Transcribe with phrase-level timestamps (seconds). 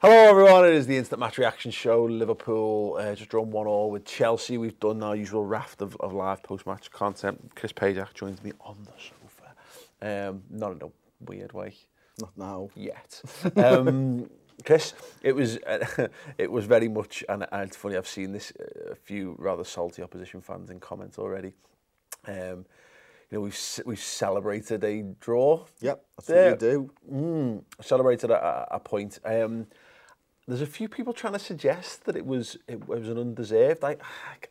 [0.00, 0.66] Hello, everyone.
[0.66, 2.04] It is the Instant Match Reaction Show.
[2.04, 4.58] Liverpool uh, just drawn one all with Chelsea.
[4.58, 7.52] We've done our usual raft of, of live post match content.
[7.54, 10.28] Chris Pajak joins me on the sofa.
[10.28, 11.76] Um, not in a weird way.
[12.20, 12.68] Not now.
[12.74, 13.22] Yet.
[13.56, 14.28] Um,
[14.66, 18.52] Chris, it was uh, it was very much, and, and it's funny, I've seen this,
[18.60, 21.54] uh, a few rather salty opposition fans in comments already.
[22.28, 22.66] Um,
[23.30, 25.64] you know, we've we've celebrated a draw.
[25.80, 26.50] Yep, that's there.
[26.50, 26.90] what we do.
[27.10, 29.20] Mm, celebrated a, a, a point.
[29.24, 29.66] Um,
[30.48, 33.82] there's a few people trying to suggest that it was it, it was an undeserved.
[33.82, 33.96] I, I,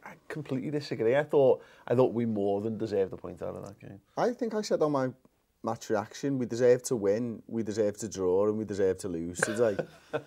[0.04, 1.16] I completely disagree.
[1.16, 4.00] I thought I thought we more than deserved the point out of that game.
[4.18, 5.10] I think I said on my
[5.64, 9.40] match reaction, we deserve to win, we deserve to draw, and we deserve to lose
[9.40, 9.78] today.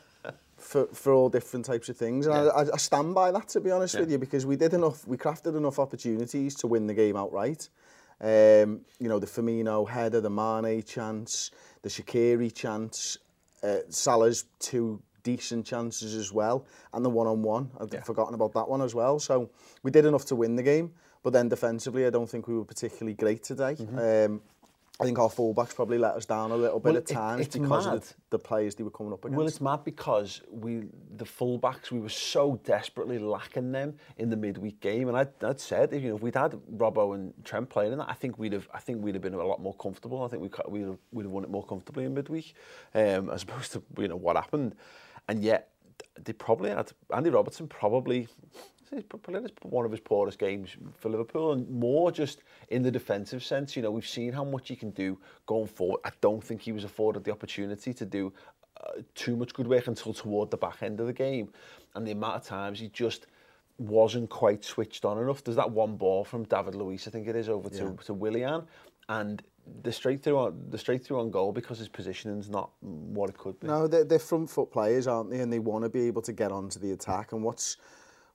[0.57, 2.27] for, for all different types of things.
[2.27, 2.51] And yeah.
[2.51, 4.01] I, I stand by that, to be honest yeah.
[4.01, 7.69] with you, because we did enough, we crafted enough opportunities to win the game outright.
[8.21, 13.19] Um, you know, the Firmino header, the Mane chance, the Shaqiri chance,
[13.63, 17.71] uh, Salah's two decent chances as well, and the one-on-one.
[17.81, 18.03] I've yeah.
[18.03, 19.19] forgotten about that one as well.
[19.19, 19.51] So
[19.83, 22.65] we did enough to win the game, but then defensively, I don't think we were
[22.65, 23.77] particularly great today.
[23.79, 24.27] Mm -hmm.
[24.27, 24.43] um,
[25.01, 27.53] I think our fullbacks probably let us down a little bit well, at times it,
[27.53, 27.95] because mad.
[27.95, 29.39] of the, the players they were coming up against.
[29.39, 34.37] Well, it's mad because we the fullbacks we were so desperately lacking them in the
[34.37, 37.93] midweek game, and I, I'd said you know if we'd had Robbo and Trent playing
[37.93, 40.25] in that, I think we'd have I think we'd have been a lot more comfortable.
[40.25, 42.55] I think we we'd, we'd have won it more comfortably in midweek,
[42.95, 44.75] um, as opposed to you know what happened
[45.29, 45.71] and yet
[46.25, 48.29] they probably had Andy Robertson probably
[49.09, 53.77] probably one of his poorest games for Liverpool and more just in the defensive sense.
[53.77, 56.01] You know we've seen how much he can do going forward.
[56.05, 58.33] I don't think he was afforded the opportunity to do
[58.83, 61.51] uh, too much good work until toward the back end of the game.
[61.95, 63.27] And the amount of times he just
[63.77, 65.45] wasn't quite switched on enough.
[65.45, 67.81] There's that one ball from David Luiz I think it is over yeah.
[67.81, 68.63] to to Willian.
[69.11, 69.43] And
[69.83, 73.39] the straight through on the straight through on goal because his positioning's not what it
[73.39, 73.67] could be.
[73.67, 75.41] No, they're, they're front foot players, aren't they?
[75.41, 77.33] And they want to be able to get onto the attack.
[77.33, 77.77] And what's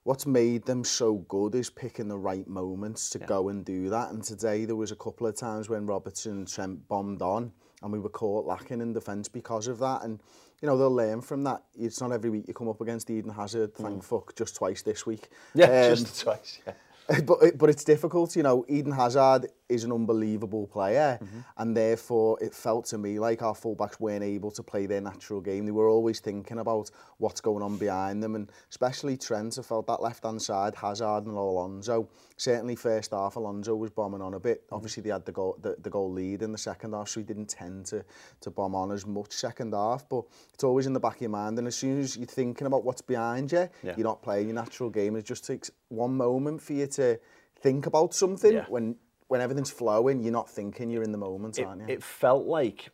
[0.04, 4.10] what's made them so good is picking the right moments to go and do that.
[4.10, 7.52] And today there was a couple of times when Robertson and Trent bombed on,
[7.82, 10.02] and we were caught lacking in defence because of that.
[10.02, 10.20] And
[10.60, 11.62] you know they'll learn from that.
[11.78, 13.74] It's not every week you come up against Eden Hazard.
[13.74, 15.28] Thank fuck, just twice this week.
[15.54, 16.60] Yeah, Um, just twice.
[16.66, 16.74] Yeah.
[17.26, 18.64] but but it's difficult, you know.
[18.68, 21.40] Eden Hazard is an unbelievable player, mm-hmm.
[21.56, 25.40] and therefore it felt to me like our fullbacks weren't able to play their natural
[25.40, 25.64] game.
[25.64, 29.58] They were always thinking about what's going on behind them, and especially Trent.
[29.58, 32.08] I felt that left hand side, Hazard and Alonso.
[32.36, 34.66] Certainly, first half Alonso was bombing on a bit.
[34.66, 34.74] Mm-hmm.
[34.74, 37.24] Obviously, they had the goal the, the goal lead in the second half, so he
[37.24, 38.04] didn't tend to
[38.40, 40.08] to bomb on as much second half.
[40.08, 42.66] But it's always in the back of your mind, and as soon as you're thinking
[42.66, 43.94] about what's behind you, Yeah.
[43.96, 45.16] you're not playing your natural game.
[45.16, 47.18] It just takes one moment for you to
[47.60, 48.66] think about something Yeah.
[48.68, 48.96] when
[49.34, 50.22] when everything's flowing.
[50.22, 50.90] You're not thinking.
[50.90, 51.86] You're in the moment, it, aren't you?
[51.88, 52.90] it felt like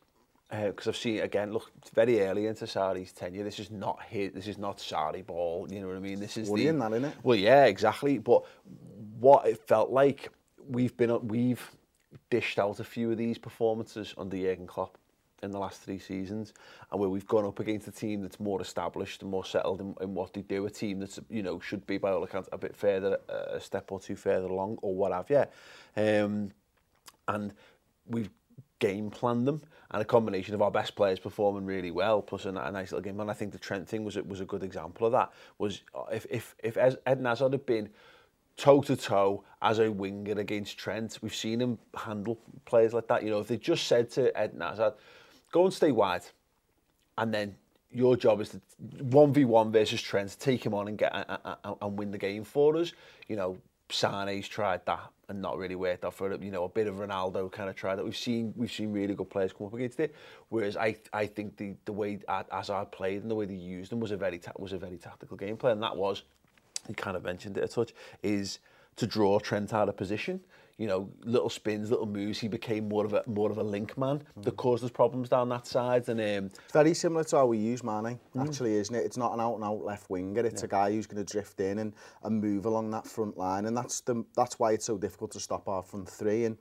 [0.51, 1.53] uh, because I've seen again.
[1.53, 3.45] Look, very early into Sarri's tenure.
[3.45, 4.33] This is not his.
[4.33, 5.67] This is not Sari ball.
[5.71, 6.19] You know what I mean?
[6.19, 7.13] This is Worrying the, that, innit?
[7.23, 8.17] Well, yeah, exactly.
[8.17, 8.47] But
[9.19, 10.31] what it felt like,
[10.67, 11.71] we've been we've
[12.31, 14.97] dished out a few of these performances under Jurgen Klopp
[15.43, 16.53] in the last three seasons,
[16.91, 19.95] and where we've gone up against a team that's more established and more settled in,
[20.01, 22.59] in what they do, a team that's you know should be by all accounts a
[22.59, 25.45] bit further, uh, a step or two further along, or what have you.
[25.97, 26.51] Um,
[27.29, 27.55] and
[28.07, 28.31] we've
[28.81, 32.49] game planned them and a combination of our best players performing really well plus a,
[32.49, 35.07] a nice little game and I think the Trent thing was was a good example
[35.07, 37.91] of that was uh, if if if Eden Hazard had been
[38.57, 43.23] toe to toe as a winger against Trent we've seen him handle players like that
[43.23, 44.95] you know if they just said to Eden Hazard
[45.51, 46.23] go and stay wide
[47.19, 47.55] and then
[47.93, 48.61] your job is to
[49.03, 52.93] 1v1 versus Trent, take him on and get and, and- win the game for us.
[53.29, 53.59] You know,
[53.91, 56.41] Sane's tried that and not really worked out for it.
[56.41, 58.05] You know, a bit of Ronaldo kind of tried that.
[58.05, 60.15] We've seen we've seen really good players come up against it.
[60.49, 64.01] Whereas I I think the the way Hazard played and the way they used them
[64.01, 66.23] was a very was a very tactical gameplay, and that was
[66.87, 67.93] he kind of mentioned it a touch
[68.23, 68.61] is
[68.97, 70.41] to draw Trent out of position
[70.81, 72.39] you know, little spins, little moves.
[72.39, 74.43] He became more of a more of a link man mm.
[74.45, 76.09] that caused us problems down that side.
[76.09, 78.43] And um, very similar to how we use Mane, mm.
[78.43, 79.05] actually, isn't it?
[79.05, 80.41] It's not an out and out left winger.
[80.41, 80.67] It's yeah.
[80.67, 81.93] a guy who's going to drift in and,
[82.23, 85.41] and move along that front line, and that's the that's why it's so difficult to
[85.41, 86.47] stop our front three.
[86.47, 86.57] And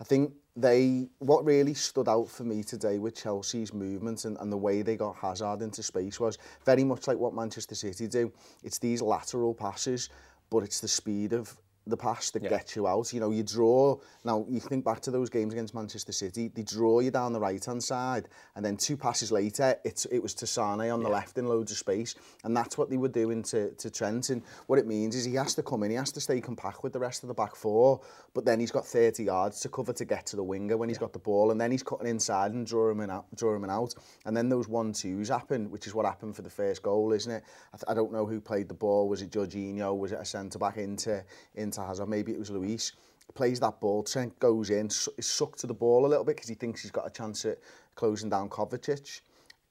[0.00, 4.52] I think they what really stood out for me today with Chelsea's movements and, and
[4.52, 8.32] the way they got Hazard into space was very much like what Manchester City do.
[8.62, 10.10] It's these lateral passes,
[10.48, 12.48] but it's the speed of the pass that yeah.
[12.48, 13.12] gets you out.
[13.12, 16.62] You know, you draw, now you think back to those games against Manchester City, they
[16.62, 20.46] draw you down the right-hand side, and then two passes later, it's, it was to
[20.46, 22.14] Sane on the left in loads of space,
[22.44, 25.34] and that's what they were doing to, to Trent, and what it means is he
[25.34, 27.54] has to come in, he has to stay compact with the rest of the back
[27.54, 28.00] four,
[28.32, 30.96] but then he's got 30 yards to cover to get to the winger when he's
[30.96, 31.00] yeah.
[31.00, 33.68] got the ball, and then he's cutting inside and draw him in out, draw him
[33.68, 33.94] out,
[34.24, 37.44] and then those one-twos happen, which is what happened for the first goal, isn't it?
[37.74, 40.78] I, I don't know who played the ball, was it Jorginho, was it a centre-back
[40.78, 41.22] into,
[41.54, 42.92] into into Hazard, maybe it was Luis,
[43.34, 46.48] plays that ball, Trent goes in, is sucked to the ball a little bit because
[46.48, 47.58] he thinks he's got a chance at
[47.94, 49.20] closing down Kovacic,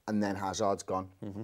[0.08, 1.08] and then Hazard's gone.
[1.24, 1.42] Mm-hmm.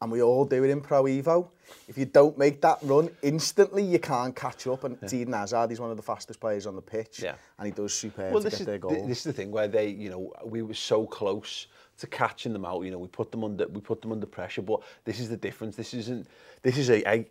[0.00, 1.48] and we all do it in Pro Evo.
[1.88, 4.84] If you don't make that run instantly, you can't catch up.
[4.84, 5.18] And yeah.
[5.18, 7.34] Eden Hazard, he's one of the fastest players on the pitch, yeah.
[7.58, 9.06] and he does superb well, to get is, goal.
[9.06, 11.66] This is the thing where they, you know, we were so close
[11.98, 12.82] to catching them out.
[12.82, 15.36] You know, we put them under we put them under pressure, but this is the
[15.36, 15.76] difference.
[15.76, 16.28] This isn't.
[16.62, 17.26] This is a, a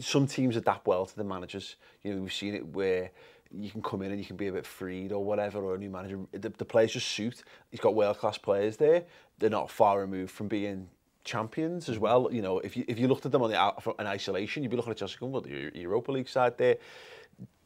[0.00, 1.76] some teams adapt well to the managers.
[2.02, 3.10] You know, we've seen it where
[3.50, 5.78] you can come in and you can be a bit freed or whatever, or a
[5.78, 6.18] new manager.
[6.32, 7.42] The, the players just suit.
[7.70, 9.04] He's got world class players there.
[9.38, 10.88] They're not far removed from being
[11.28, 12.28] champions as well.
[12.32, 14.76] You know, if you, if you looked at them on the, in isolation, you'd be
[14.76, 16.78] looking at Chelsea going, well, the Europa League side there,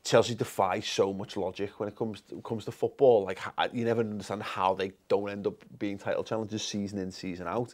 [0.04, 3.24] Chelsea defy so much logic when it comes to, comes to football.
[3.24, 3.38] Like
[3.72, 7.72] you never understand how they don't end up being title challengers season in season out.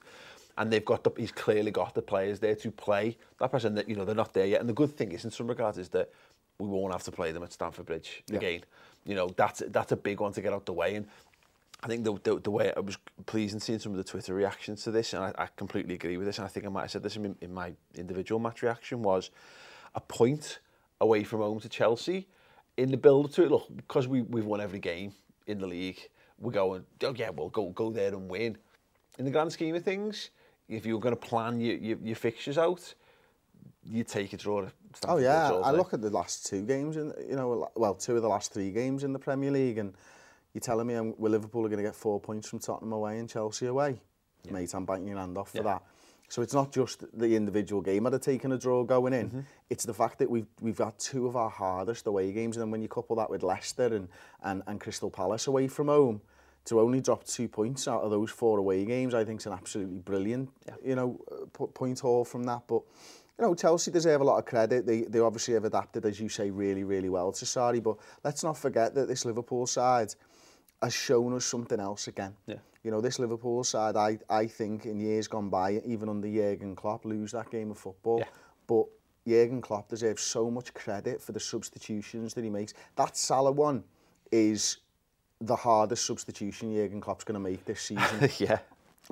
[0.58, 3.88] And they've got the, he's clearly got the players there to play that person that
[3.88, 4.60] you know they're not there yet.
[4.60, 6.10] And the good thing is in some regards is that
[6.58, 8.36] we won't have to play them at Stamford Bridge yeah.
[8.36, 8.60] again.
[9.04, 10.96] You know that's that's a big one to get out the way.
[10.96, 11.06] And
[11.82, 14.82] I think the, the, the way I was pleasing seeing some of the Twitter reactions
[14.82, 16.38] to this, and I, I completely agree with this.
[16.38, 19.30] And I think I might have said this in, in my individual match reaction was
[19.94, 20.58] a point
[21.00, 22.26] away from home to Chelsea.
[22.76, 25.12] In the build to it, look, because we, we've won every game
[25.46, 25.98] in the league,
[26.40, 28.56] we're going, oh yeah, we'll go, go there and win.
[29.18, 30.30] In the grand scheme of things,
[30.68, 32.94] if you're going to plan your, your, your fixtures out,
[33.84, 34.66] you take a draw.
[35.06, 38.22] Oh yeah, I look at the last two games, in, you know, well, two of
[38.22, 39.94] the last three games in the Premier League, and
[40.58, 43.18] you're telling me I'm, well, Liverpool are going to get four points from Tottenham away
[43.18, 44.00] and Chelsea away.
[44.44, 44.52] Yeah.
[44.52, 45.60] Mate, I'm biting your hand off yeah.
[45.60, 45.82] for that.
[46.28, 49.26] So it's not just the individual game I'd have taken a draw going in.
[49.26, 49.44] Mm -hmm.
[49.70, 52.70] It's the fact that we've we've had two of our hardest away games, and then
[52.70, 54.08] when you couple that with Leicester and,
[54.42, 56.20] and, and Crystal Palace away from home,
[56.64, 59.52] to only drop two points out of those four away games, I think is an
[59.52, 60.76] absolutely brilliant, yeah.
[60.84, 62.62] you know, uh, point haul from that.
[62.66, 62.82] But
[63.38, 64.84] you know, Chelsea deserve a lot of credit.
[64.84, 67.80] They, they obviously have adapted, as you say, really, really well to Sarri.
[67.80, 70.14] But let's not forget that this Liverpool side,
[70.82, 72.34] has shown us something else again.
[72.46, 72.56] Yeah.
[72.84, 76.76] You know, this Liverpool side, I, I think in years gone by, even under Jurgen
[76.76, 78.20] Klopp, lose that game of football.
[78.20, 78.26] Yeah.
[78.66, 78.86] But
[79.26, 82.74] Jurgen Klopp deserves so much credit for the substitutions that he makes.
[82.96, 83.84] That Salah one
[84.30, 84.78] is
[85.40, 88.30] the hardest substitution Jurgen Klopp's going to make this season.
[88.38, 88.58] yeah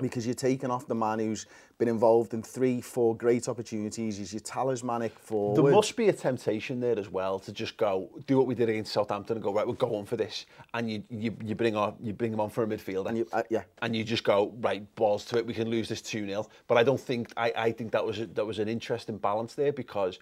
[0.01, 1.47] because you're taking off the man who's
[1.79, 4.17] been involved in three, four great opportunities.
[4.17, 5.63] He's your talismanic forward.
[5.63, 8.69] There must be a temptation there as well to just go do what we did
[8.69, 11.95] against Southampton and go right, we're going for this, and you you, you bring on
[12.01, 13.09] you bring him on for a midfielder.
[13.09, 15.47] And you, uh, yeah, and you just go right balls to it.
[15.47, 18.21] We can lose this two 0 but I don't think I, I think that was
[18.21, 20.19] a, that was an interesting balance there because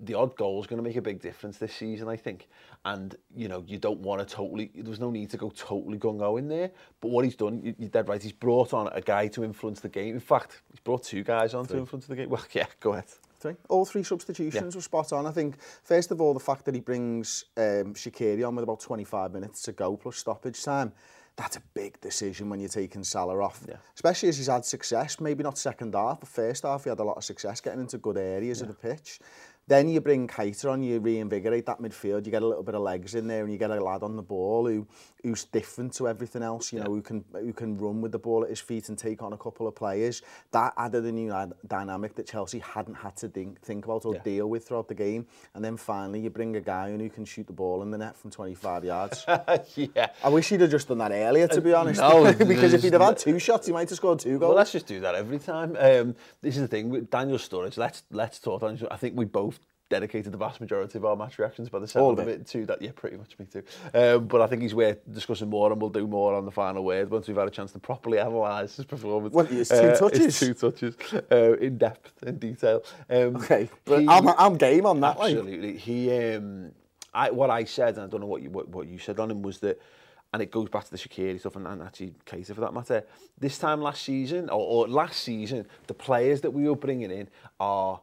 [0.00, 2.48] the odd goal is going to make a big difference this season, I think.
[2.84, 6.36] And, you know, you don't want to totally, there's no need to go totally gung-ho
[6.36, 6.70] in there.
[7.00, 9.88] But what he's done, you're dead right, he's brought on a guy to influence the
[9.88, 10.14] game.
[10.14, 11.76] In fact, he's brought two guys on three.
[11.76, 12.28] to influence the game.
[12.28, 13.06] Well, yeah, go ahead.
[13.38, 13.54] Three.
[13.68, 14.78] All three substitutions yeah.
[14.78, 15.26] were spot on.
[15.26, 18.80] I think, first of all, the fact that he brings um, Shaqiri on with about
[18.80, 20.92] 25 minutes to go plus stoppage time,
[21.36, 23.64] that's a big decision when you're taking Salah off.
[23.68, 23.76] Yeah.
[23.94, 27.04] Especially as he's had success, maybe not second half, but first half he had a
[27.04, 28.66] lot of success getting into good areas yeah.
[28.66, 29.18] of the pitch.
[29.66, 32.82] Then you bring Keita on, you reinvigorate that midfield, you get a little bit of
[32.82, 34.86] legs in there and you get a lad on the ball who
[35.22, 36.84] who's different to everything else, you yeah.
[36.84, 39.32] know, who can who can run with the ball at his feet and take on
[39.32, 40.22] a couple of players.
[40.52, 41.32] That added a new
[41.66, 44.22] dynamic that Chelsea hadn't had to think, think about or yeah.
[44.22, 45.26] deal with throughout the game.
[45.54, 47.98] And then finally you bring a guy in who can shoot the ball in the
[47.98, 49.24] net from 25 yards.
[49.76, 50.10] yeah.
[50.22, 52.00] I wish he'd have just done that earlier, to be uh, honest.
[52.00, 54.50] No, because if he'd have had two shots, he might have scored two goals.
[54.50, 55.76] Well, let's just do that every time.
[55.78, 57.78] Um, this is the thing with Daniel Sturridge.
[57.78, 58.62] Let's let's talk.
[58.62, 59.58] I think we both
[59.90, 62.80] dedicated the vast majority of our match reactions by the sound of it to that.
[62.80, 63.62] Yeah, pretty much me too.
[63.92, 66.84] Um, but I think he's worth discussing more, and we'll do more on the final
[66.84, 69.34] word once we've had a chance to properly analyse his performance.
[69.34, 70.26] Well, it's two Uh, touches.
[70.26, 70.96] It's two touches,
[71.30, 72.82] uh, in depth and detail.
[73.10, 75.18] Um, Okay, but he- I'm, I'm game on that.
[75.18, 75.34] Like.
[75.36, 75.76] Absolutely.
[75.76, 76.72] He, um,
[77.12, 79.30] I, what I said, and I don't know what you what, what you said on
[79.30, 79.80] him, was that,
[80.32, 83.04] and it goes back to the Shaqiri stuff, and, and actually Keita for that matter.
[83.38, 87.28] This time last season, or, or last season, the players that we were bringing in
[87.60, 88.00] are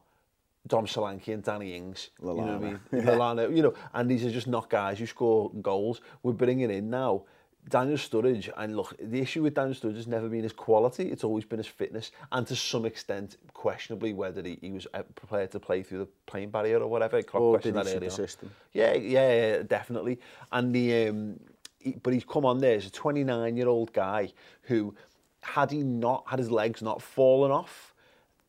[0.67, 2.37] Dom Solanke and Danny Ings, Lallana.
[2.37, 3.05] you know what I mean?
[3.05, 6.01] Lallana, you know, and these are just not guys who score goals.
[6.23, 7.23] We're bringing in now
[7.69, 11.23] Daniel Sturridge, and look, the issue with Daniel Sturridge has never been his quality, it's
[11.23, 15.59] always been his fitness, and to some extent, questionably, whether he, he was prepared to
[15.59, 17.21] play through the playing barrier or whatever.
[17.33, 18.51] Or did he the system?
[18.73, 20.19] Yeah, yeah, yeah, definitely.
[20.51, 21.39] And the, um,
[21.77, 24.95] he, but he's come on there as a 29-year-old guy who,
[25.41, 27.90] had he not, had his legs not fallen off,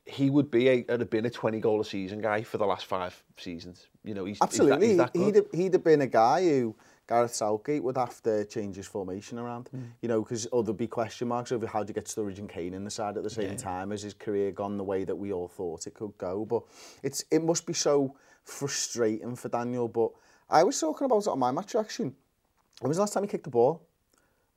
[0.05, 2.67] he would be a, would have been a 20 goal a season guy for the
[2.67, 3.87] last five seasons.
[4.05, 4.89] You know, he's absolutely.
[4.89, 6.75] He's that, he's that he'd, he'd have been a guy who
[7.09, 9.69] Gareth Southgate would have to change his formation around.
[9.75, 9.91] Mm.
[10.01, 12.75] You know, because oh, there'd be question marks over how to get Sturridge and Kane
[12.75, 13.57] in the side at the same yeah.
[13.57, 16.45] time as his career gone the way that we all thought it could go.
[16.45, 16.63] But
[17.03, 19.89] it's it must be so frustrating for Daniel.
[19.89, 20.11] But
[20.51, 22.15] I was talking about it on my match reaction.
[22.81, 23.87] When was the last time he kicked the ball?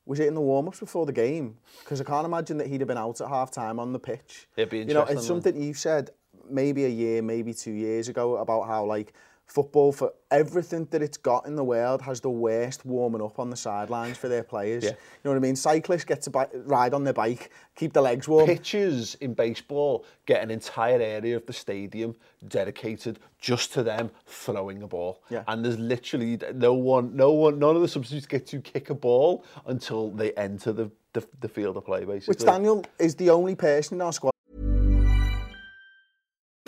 [0.06, 1.58] Was it in the warm-ups before the game?
[1.80, 4.48] Because I can't imagine that he'd have been out at half-time on the pitch.
[4.56, 6.12] It'd be You know, it's something you said
[6.50, 9.14] maybe a year, maybe two years ago about how like
[9.46, 13.50] football for everything that it's got in the world has the worst warming up on
[13.50, 14.84] the sidelines for their players.
[14.84, 14.90] Yeah.
[14.90, 15.56] You know what I mean?
[15.56, 18.48] Cyclists get to bi- ride on their bike, keep their legs warm.
[18.48, 22.16] Pitches in baseball get an entire area of the stadium
[22.48, 25.22] dedicated just to them throwing a ball.
[25.30, 25.44] Yeah.
[25.48, 28.96] And there's literally no one, no one, none of the substitutes get to kick a
[28.96, 32.34] ball until they enter the, the, the field of play, basically.
[32.34, 34.35] Which Daniel is the only person in our squad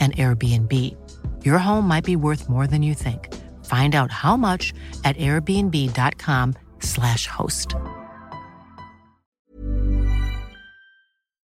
[0.00, 0.96] an Airbnb.
[1.44, 3.28] Your home might be worth more than you think.
[3.66, 4.72] Find out how much
[5.04, 7.74] at airbnb.com/slash host.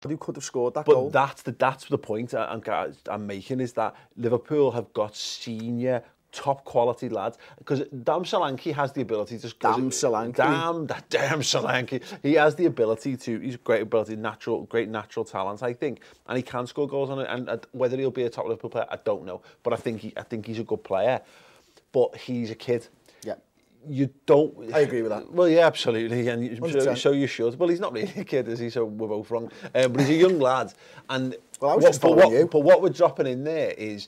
[0.10, 1.10] who could have scored that But goal.
[1.10, 2.62] that's the that's the point I'm,
[3.10, 8.92] I'm making is that Liverpool have got senior top quality lads because Dam Solanke has
[8.92, 10.36] the ability to Damn Solanke.
[10.36, 15.24] damn that damn Solanke he has the ability to he's great ability natural great natural
[15.24, 18.30] talent I think and he can score goals on it and, whether he'll be a
[18.32, 20.84] top Liverpool player I don't know but I think he I think he's a good
[20.84, 21.22] player
[21.92, 22.88] but he's a kid
[23.24, 23.36] yeah.
[23.88, 24.74] you don't.
[24.74, 25.32] I agree with that.
[25.32, 27.60] Well, yeah, absolutely, and you- so, so you should.
[27.60, 28.70] Well, he's not really a kid, is he?
[28.70, 29.52] So we're both wrong.
[29.76, 30.74] Um, but he's a young lad,
[31.10, 32.48] and Well, I was what- just but what, you.
[32.48, 34.08] But what we're dropping in there is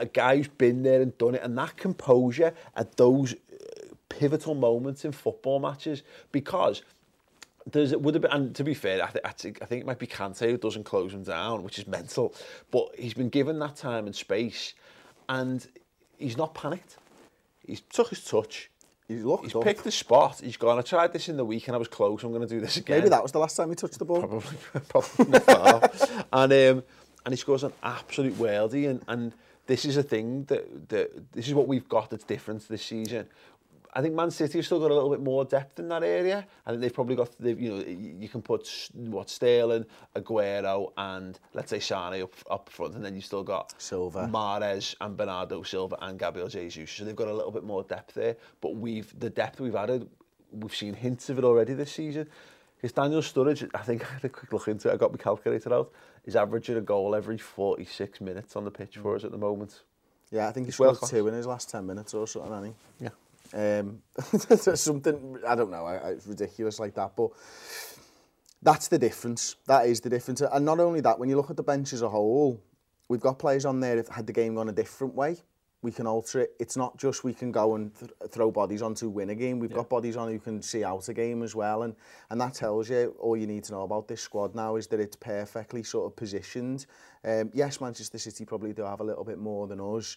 [0.00, 3.36] a, guy who's been there and done it, and that composure at those uh,
[4.08, 6.82] pivotal moments in football matches, because.
[7.70, 9.82] There's, it would have been, and to be fair, I, th- I, think, I think
[9.82, 12.34] it might be Kante who doesn't close him down, which is mental.
[12.70, 14.72] But he's been given that time and space,
[15.28, 15.66] and
[16.16, 16.96] he's not panicked.
[17.66, 18.70] He's took his touch.
[19.08, 19.64] He's looked He's up.
[19.64, 20.40] picked the spot.
[20.42, 20.78] He's gone.
[20.78, 22.22] I tried this in the week and I was close.
[22.22, 22.98] I'm going to do this again.
[22.98, 24.20] Maybe that was the last time he touched the ball.
[24.20, 24.58] probably
[24.88, 25.90] probably not far.
[26.32, 26.84] and um,
[27.24, 28.88] and he scores an absolute worldie.
[28.88, 29.32] And and
[29.68, 33.28] this is a thing that, that this is what we've got that's different this season.
[33.92, 36.46] I think Man City have still got a little bit more depth in that area.
[36.66, 39.84] I think they've probably got, they've, you know, you can put what Sterling,
[40.14, 44.94] Aguero, and let's say Sane up, up front, and then you've still got Silva, Mares,
[45.00, 46.90] and Bernardo Silva, and Gabriel Jesus.
[46.90, 48.36] So they've got a little bit more depth there.
[48.60, 50.08] But we've the depth we've added,
[50.50, 52.28] we've seen hints of it already this season.
[52.78, 55.18] Because Daniel Sturridge, I think I had a quick look into it, I got my
[55.18, 55.92] calculator out,
[56.24, 59.82] is averaging a goal every 46 minutes on the pitch for us at the moment.
[60.30, 62.74] Yeah, I think he scored well two in his last 10 minutes or something, hasn't
[63.00, 63.04] he?
[63.04, 63.80] Yeah.
[63.80, 64.02] Um,
[64.76, 67.30] something, I don't know, I, it's ridiculous like that, but
[68.62, 69.56] that's the difference.
[69.66, 70.40] That is the difference.
[70.40, 72.60] And not only that, when you look at the bench as a whole,
[73.08, 75.38] we've got players on there that had the game gone a different way
[75.82, 76.54] we can alter it.
[76.58, 79.58] It's not just we can go and th throw bodies on to win a game.
[79.58, 79.76] We've yeah.
[79.76, 81.84] got bodies on who can see out a game as well.
[81.84, 81.94] And,
[82.30, 85.00] and that tells you all you need to know about this squad now is that
[85.00, 86.86] it's perfectly sort of positioned.
[87.24, 90.16] Um, yes, Manchester City probably do have a little bit more than us.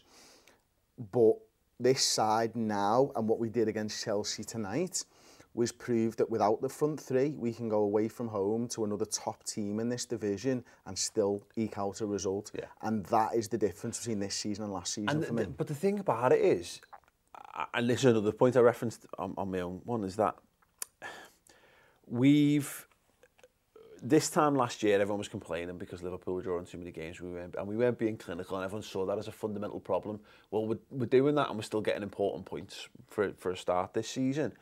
[1.12, 1.36] But
[1.80, 5.06] this side now and what we did against Chelsea tonight–
[5.54, 9.06] was prove that without the front three, we can go away from home to another
[9.06, 12.52] top team in this division and still eke out a result.
[12.58, 12.66] Yeah.
[12.82, 15.46] And that is the difference between this season and last season And for me.
[15.46, 16.80] but the thing about it is,
[17.74, 20.36] and this is another point I referenced on, on my own one, is that
[22.08, 22.88] we've
[24.04, 27.30] this time last year everyone was complaining because Liverpool were drawing too many games we
[27.30, 30.20] weren't, and we weren't being clinical and everyone saw that as a fundamental problem.
[30.50, 33.94] Well, we're, we're doing that and we're still getting important points for, for a start
[33.94, 34.54] this season.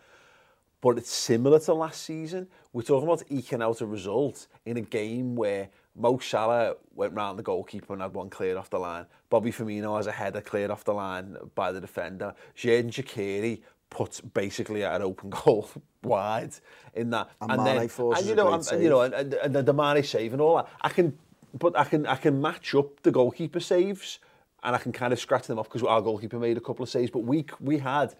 [0.81, 2.48] but it's similar to last season.
[2.74, 7.38] We're talking about eking out a result in a game where Mo Salah went round
[7.38, 9.05] the goalkeeper and had one cleared off the line.
[9.29, 12.33] Bobby Firmino has a header cleared off the line by the defender.
[12.55, 15.69] Jaden Shaqiri puts basically an open goal
[16.03, 16.53] wide
[16.93, 17.29] in that.
[17.41, 18.81] And, and then, and you know, and, save.
[18.81, 20.69] you know, and, and, and the, the Mane save and all that.
[20.81, 21.17] I can,
[21.57, 24.19] but I can, I can match up the goalkeeper saves
[24.63, 26.89] and I can kind of scratch them off because our goalkeeper made a couple of
[26.89, 27.12] saves.
[27.12, 28.15] But we, we had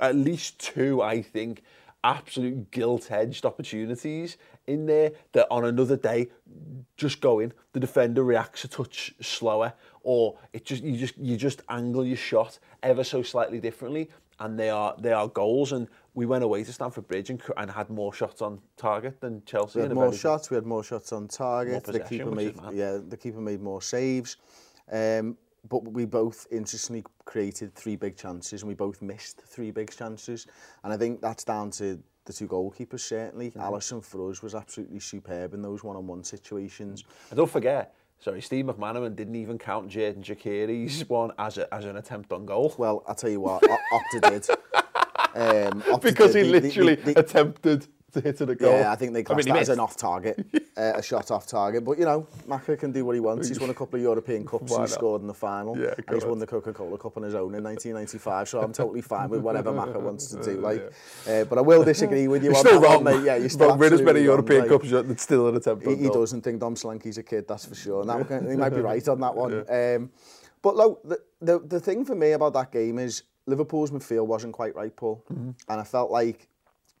[0.00, 1.62] at least two, I think,
[2.02, 4.36] absolute gilt-edged opportunities
[4.66, 6.28] in there that on another day
[6.98, 9.72] just going the defender reacts a touch slower
[10.02, 14.10] or it just you just you just angle your shot ever so slightly differently
[14.40, 17.70] and they are they are goals and we went away to Stamford Bridge and, and
[17.70, 19.80] had more shots on target than Chelsea.
[19.80, 21.84] We had more shots, we had more shots on target.
[21.84, 24.36] The keeper made yeah, the keeper made more saves.
[24.90, 25.36] Um,
[25.68, 30.46] but we both interestingly created three big chances and we both missed three big chances.
[30.82, 33.46] And I think that's down to the two goalkeepers, certainly.
[33.46, 33.64] Mm -hmm.
[33.64, 37.02] Allison for us was absolutely superb in those one-on-one -on -one situations.
[37.02, 37.08] Mm.
[37.30, 41.84] And don't forget, sorry, Steve McManaman didn't even count Jaden Jakiri's one as, a, as
[41.84, 42.74] an attempt on goal.
[42.78, 44.46] Well, I'll tell you what, Opta did.
[45.36, 46.46] Um, Opta because did.
[46.46, 48.72] he literally the, the, the, attempted to hit it a goal.
[48.72, 50.44] Yeah, I think they I mean, he that as an off target,
[50.76, 51.84] uh, a shot off target.
[51.84, 53.48] But you know, Macca can do what he wants.
[53.48, 54.70] He's won a couple of European Cups.
[54.72, 54.98] Why He's not?
[54.98, 57.62] scored in the final, Yeah, and he's won the Coca-Cola Cup on his own in
[57.62, 58.48] 1995.
[58.48, 60.60] So I'm totally fine with whatever Macca wants to do.
[60.60, 60.92] Like,
[61.28, 62.50] uh, but I will disagree with you.
[62.50, 63.04] You're on still that wrong.
[63.04, 63.26] one, mate.
[63.26, 63.78] Yeah, you're still Wrong.
[63.78, 66.42] Win as many absolutely European like, Cups as it's still an attempt He, he doesn't
[66.42, 68.00] think Dom Solanke's a kid, that's for sure.
[68.00, 69.64] And that, one- he might be right on that one.
[69.68, 70.10] Um,
[70.62, 74.54] but look, the, the, the thing for me about that game is Liverpool's midfield wasn't
[74.54, 75.22] quite right, Paul.
[75.30, 75.50] Mm-hmm.
[75.68, 76.48] And I felt like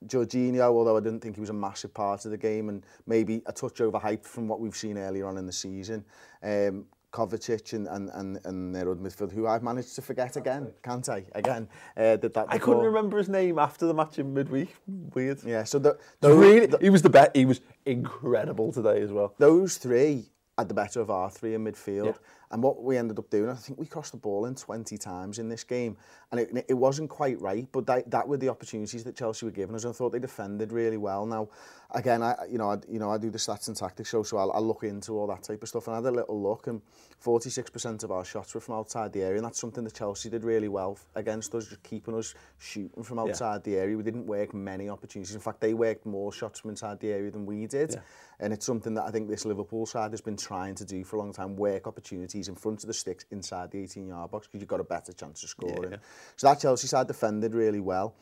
[0.06, 3.42] Jorginho, although I didn't think he was a massive part of the game and maybe
[3.46, 6.04] a touch overhyped from what we've seen earlier on in the season.
[6.42, 10.72] Um, Kovacic and, and, and, and their other midfield, who I've managed to forget again,
[10.82, 11.24] can't I?
[11.36, 12.46] Again, uh, did that.
[12.46, 12.50] Before.
[12.50, 14.74] I couldn't remember his name after the match in midweek.
[15.14, 15.38] Weird.
[15.44, 17.30] Yeah, so the, those, really, the, he was the bet.
[17.36, 19.32] He was incredible today as well.
[19.38, 20.24] Those three
[20.58, 22.12] had the better of our three in midfield, yeah.
[22.54, 25.40] And what we ended up doing, I think we crossed the ball in 20 times
[25.40, 25.96] in this game.
[26.30, 29.50] And it, it wasn't quite right, but that, that were the opportunities that Chelsea were
[29.50, 29.82] giving us.
[29.82, 31.26] And I thought they defended really well.
[31.26, 31.48] Now,
[31.90, 34.36] again, I, you know, I, you know, I do the stats and tactics show, so
[34.36, 35.88] I'll, I'll look into all that type of stuff.
[35.88, 36.80] And I had a little look, and
[37.24, 39.38] 46% of our shots were from outside the area.
[39.38, 43.18] And that's something that Chelsea did really well against us, just keeping us shooting from
[43.18, 43.96] outside the area.
[43.96, 45.34] We didn't work many opportunities.
[45.34, 47.94] In fact, they worked more shots from inside the area than we did.
[47.94, 48.00] Yeah.
[48.40, 51.16] And it's something that I think this Liverpool side has been trying to do for
[51.16, 54.60] a long time, work opportunities in front of the sticks inside the 18-yard box because
[54.60, 55.92] you've got a better chance of scoring.
[55.92, 55.96] yeah.
[56.36, 58.14] So that Chelsea side defended really well.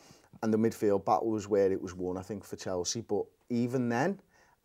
[0.42, 3.02] And the midfield battle was where it was won, I think, for Chelsea.
[3.02, 4.18] But even then,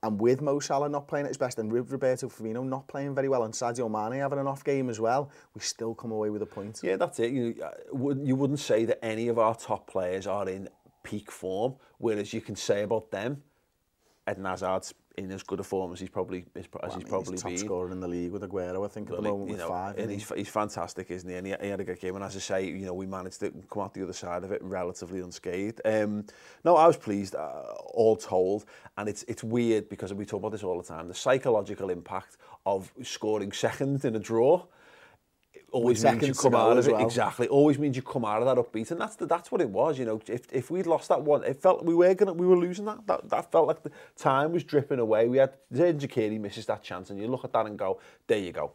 [0.04, 3.14] and with Mo Salah not playing at his best and with Roberto Firmino not playing
[3.16, 6.30] very well and Sadio Mane having an off game as well, we still come away
[6.30, 6.80] with a point.
[6.84, 7.32] Yeah, that's it.
[7.32, 10.70] You, uh, wouldn't- you wouldn't say that any of our top players are in
[11.04, 13.42] peak form, whereas you can say about them,
[14.30, 17.08] Eden Hazard's in as good a form as he's probably as, well, he's I mean,
[17.08, 17.58] probably he's top been.
[17.58, 19.70] scorer in the league with Aguero, I think, well, at the moment you with know,
[19.70, 19.98] five.
[19.98, 21.36] And he's, he's fantastic, isn't he?
[21.36, 22.16] And he, he had a good game.
[22.16, 24.52] And as I say, you know, we managed to come out the other side of
[24.52, 25.82] it relatively unscathed.
[25.86, 26.26] Um,
[26.64, 28.66] no, I was pleased, uh, all told.
[28.98, 31.08] And it's it's weird because we talk about this all the time.
[31.08, 34.66] The psychological impact of scoring second in a draw.
[35.78, 37.06] Always means you come out as of it well.
[37.06, 37.48] exactly.
[37.48, 40.00] Always means you come out of that upbeat, and that's the, that's what it was.
[40.00, 42.58] You know, if if we'd lost that one, it felt we were gonna we were
[42.58, 43.06] losing that.
[43.08, 45.28] That that felt like the time was dripping away.
[45.28, 48.40] We had Xherdan Shaqiri misses that chance, and you look at that and go, there
[48.40, 48.72] you go,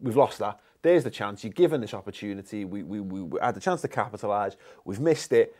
[0.00, 0.60] we've lost that.
[0.82, 1.44] There's the chance.
[1.44, 2.64] You're given this opportunity.
[2.64, 4.56] We we we we had the chance to capitalise.
[4.84, 5.56] We've missed it.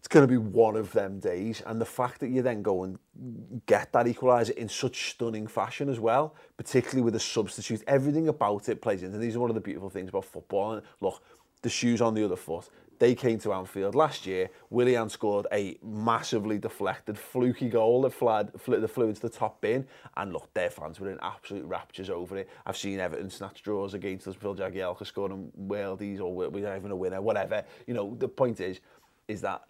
[0.00, 1.62] It's going to be one of them days.
[1.66, 2.98] And the fact that you then go and
[3.66, 8.70] get that equaliser in such stunning fashion as well, particularly with a substitute, everything about
[8.70, 9.18] it plays into.
[9.18, 10.72] These are one of the beautiful things about football.
[10.72, 11.22] And look,
[11.60, 12.70] the shoes on the other foot.
[12.98, 14.48] They came to Anfield last year.
[14.70, 19.86] Willian scored a massively deflected, fluky goal that fled, that flew into the top bin.
[20.16, 22.48] And look, their fans were in absolute raptures over it.
[22.64, 24.34] I've seen Everton snatch draws against us.
[24.34, 27.64] Phil Jagielka scoring worldies or we're even a winner, whatever.
[27.86, 28.80] You know, the point is,
[29.28, 29.62] is that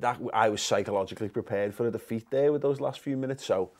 [0.00, 3.44] that I was psychologically prepared for a defeat there with those last few minutes.
[3.44, 3.70] So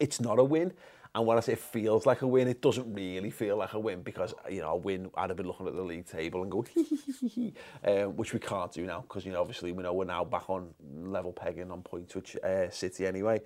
[0.00, 0.72] it's not a win.
[1.14, 3.78] And when I say it feels like a win, it doesn't really feel like a
[3.78, 6.50] win because, you know, a win, I'd have been looking at the league table and
[6.50, 6.66] going,
[7.84, 10.50] um, which we can't do now because, you know, obviously we know we're now back
[10.50, 10.70] on
[11.04, 13.40] level pegging on points with uh, City anyway.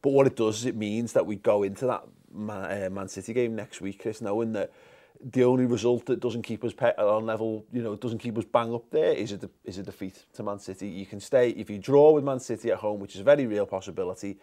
[0.00, 3.08] But what it does is it means that we go into that Man, uh, Man
[3.08, 4.70] City game next week, Chris, knowing that
[5.20, 8.44] the only result that doesn't keep us pet on level, you know, doesn't keep us
[8.44, 10.88] bang up there is a, is a defeat to Man City.
[10.88, 13.46] You can stay, if you draw with Man City at home, which is a very
[13.46, 14.38] real possibility,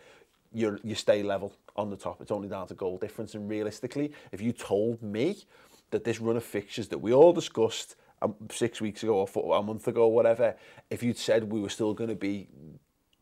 [0.53, 2.21] you're, you stay level on the top.
[2.21, 3.35] It's only down to goal difference.
[3.35, 5.43] And realistically, if you told me
[5.91, 9.57] that this run of fixtures that we all discussed um, six weeks ago or four,
[9.57, 10.55] a month ago or whatever,
[10.89, 12.47] if you'd said we were still going to be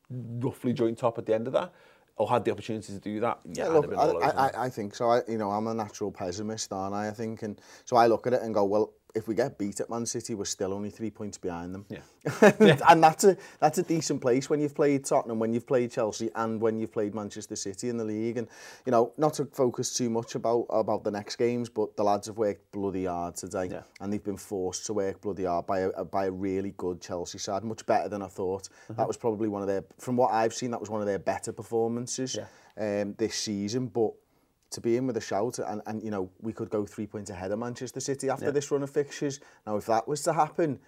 [0.09, 1.73] roughly joint top at the end of that,
[2.17, 5.09] or had the opportunity to do that, yeah, yeah look, I, I, I think so.
[5.09, 7.07] I, you know, I'm a natural pessimist, aren't I?
[7.07, 9.79] I think, and so I look at it and go, well, if we get beat
[9.79, 11.85] at Man City, we're still only three points behind them.
[11.87, 11.99] Yeah.
[12.59, 12.79] yeah.
[12.89, 16.31] and that's a, that's a decent place when you've played Tottenham, when you've played Chelsea,
[16.35, 18.37] and when you've played Manchester City in the league.
[18.37, 18.47] And,
[18.85, 22.27] you know, not to focus too much about, about the next games, but the lads
[22.27, 23.67] have worked bloody hard today.
[23.71, 23.83] Yeah.
[24.01, 27.37] And they've been forced to work bloody hard by a, by a really good Chelsea
[27.37, 28.69] side, much better than I thought.
[28.69, 28.97] Mm -hmm.
[28.97, 31.19] That was probably one of their, from what I've seen, that was one of their
[31.19, 33.01] better performances yeah.
[33.01, 33.87] um, this season.
[33.89, 34.13] But
[34.73, 37.29] to be in with a shout and, and you know we could go three points
[37.29, 38.51] ahead of Manchester City after yeah.
[38.51, 39.39] this run of fixtures.
[39.65, 40.79] Now if that was to happen,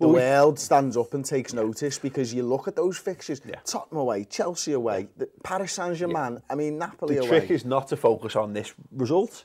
[0.00, 1.62] the well, world stands up and takes yeah.
[1.62, 3.56] notice because you look at those fixtures, yeah.
[3.64, 6.38] Tottenham away, Chelsea away, the Paris Saint-Germain, yeah.
[6.50, 7.30] I mean Napoli the away.
[7.30, 9.44] The trick is not to focus on this result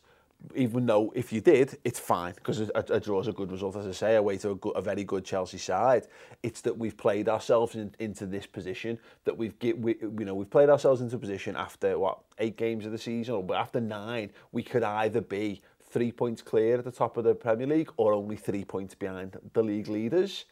[0.55, 3.75] even though if you did, it's fine because a, a draw is a good result,
[3.75, 6.07] as I say, away to a, good, a very good Chelsea side.
[6.41, 10.35] It's that we've played ourselves in, into this position that we've get, we, you know,
[10.35, 13.79] we've played ourselves into a position after what eight games of the season, or after
[13.79, 17.91] nine, we could either be three points clear at the top of the Premier League
[17.97, 20.45] or only three points behind the league leaders.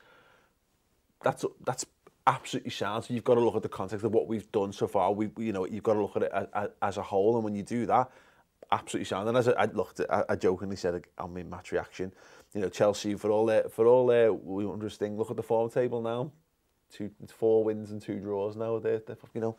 [1.24, 1.86] That's that's
[2.28, 3.06] absolutely sound.
[3.06, 5.12] So you've got to look at the context of what we've done so far.
[5.12, 7.56] We, you know, you've got to look at it as, as a whole, and when
[7.56, 8.12] you do that
[8.72, 9.28] absolutely sound.
[9.28, 12.12] And as I, I looked, I, I jokingly said on my match reaction.
[12.54, 15.18] You know, Chelsea for all their for all their wondrous thing.
[15.18, 16.32] Look at the form table now.
[16.92, 18.80] Two, four wins and two draws now.
[18.80, 19.58] They're, they're you know.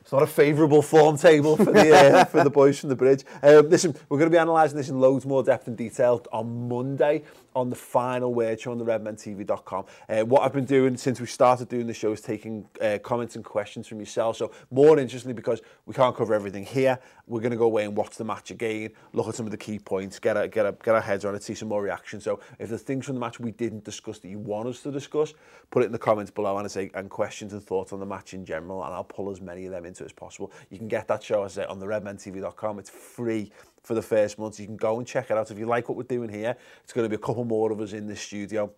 [0.00, 3.24] It's not a favourable form table for the, uh, for the boys from the bridge.
[3.42, 6.66] Um, listen, we're going to be analysing this in loads more depth and detail on
[6.66, 7.24] Monday.
[7.58, 9.84] On the final word show on the redmentv.com.
[10.08, 13.34] Uh, what I've been doing since we started doing the show is taking uh, comments
[13.34, 14.36] and questions from yourself.
[14.36, 17.96] So more interestingly, because we can't cover everything here, we're going to go away and
[17.96, 20.72] watch the match again, look at some of the key points, get, a, get, a,
[20.72, 22.20] get our heads on it, see some more reaction.
[22.20, 24.92] So if there's things from the match we didn't discuss that you want us to
[24.92, 25.34] discuss,
[25.70, 28.06] put it in the comments below and I say and questions and thoughts on the
[28.06, 30.52] match in general, and I'll pull as many of them into as possible.
[30.70, 32.78] You can get that show, as I say, on the redmentv.com.
[32.78, 33.50] It's free
[33.88, 34.60] for the first month.
[34.60, 35.50] You can go and check it out.
[35.50, 37.80] If you like what we're doing here, it's going to be a couple more of
[37.80, 38.70] us in the studio.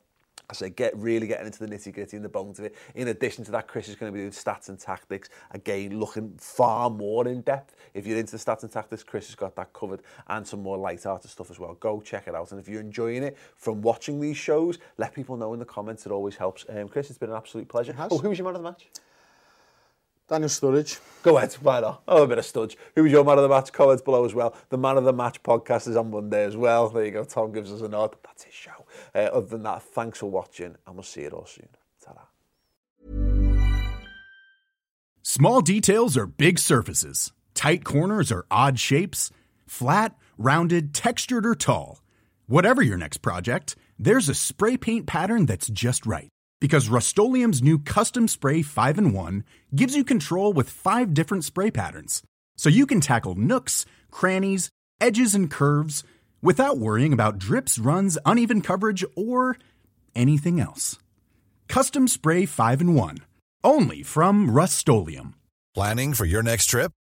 [0.48, 2.76] I say get really getting into the nitty gritty and the bones of it.
[2.94, 5.28] In addition to that, Chris is going to be doing stats and tactics.
[5.50, 7.74] Again, looking far more in depth.
[7.92, 10.78] If you're into the stats and tactics, Chris has got that covered and some more
[10.78, 11.74] light-hearted stuff as well.
[11.74, 12.52] Go check it out.
[12.52, 16.06] And if you're enjoying it from watching these shows, let people know in the comments.
[16.06, 16.64] It always helps.
[16.68, 17.96] Um, Chris, it's been an absolute pleasure.
[17.98, 18.86] Oh, who was your man of the match?
[20.30, 21.00] Daniel Sturridge.
[21.24, 22.02] Go ahead, why not?
[22.06, 22.76] Oh, a bit of Studge.
[22.94, 23.72] Who was your man of the match?
[23.72, 24.54] Comments below as well.
[24.68, 26.88] The man of the match podcast is on Monday as well.
[26.88, 27.24] There you go.
[27.24, 28.14] Tom gives us a nod.
[28.22, 28.86] That's his show.
[29.12, 31.68] Uh, other than that, thanks for watching, and we'll see you all soon.
[32.00, 32.20] Ta-da.
[35.22, 37.32] Small details are big surfaces.
[37.54, 39.32] Tight corners are odd shapes.
[39.66, 42.02] Flat, rounded, textured, or tall.
[42.46, 48.28] Whatever your next project, there's a spray paint pattern that's just right because Rust-Oleum Custom
[48.28, 49.44] Spray 5 and 1
[49.74, 52.22] gives you control with five different spray patterns.
[52.56, 54.70] So you can tackle nooks, crannies,
[55.00, 56.04] edges, and curves
[56.42, 59.56] without worrying about drips, runs, uneven coverage, or
[60.14, 60.98] anything else.
[61.68, 63.18] Custom Spray 5 and 1.
[63.64, 64.86] Only from Rust
[65.74, 66.92] Planning for your next trip?